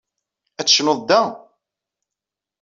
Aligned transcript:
Ad 0.59 0.65
tecnuḍ 0.67 0.99
da? 1.09 1.21